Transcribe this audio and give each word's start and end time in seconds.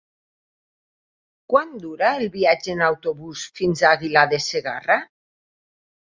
Quant 1.53 1.75
dura 1.83 2.07
el 2.21 2.25
viatge 2.35 2.73
en 2.77 2.81
autobús 2.85 3.43
fins 3.59 3.83
a 3.83 3.91
Aguilar 3.97 4.23
de 4.31 4.39
Segarra? 4.47 4.97